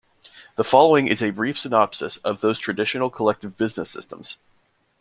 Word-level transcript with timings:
The 0.55 0.63
following 0.63 1.05
is 1.07 1.21
a 1.21 1.29
brief 1.29 1.59
synopsis 1.59 2.17
of 2.23 2.41
those 2.41 2.57
traditional 2.57 3.11
collective 3.11 3.55
business 3.55 3.91
systems. 3.91 4.37